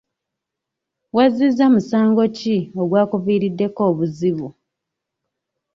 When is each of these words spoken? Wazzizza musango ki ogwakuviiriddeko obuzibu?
Wazzizza 1.15 1.65
musango 1.73 2.23
ki 2.37 2.57
ogwakuviiriddeko 2.81 3.81
obuzibu? 3.91 4.47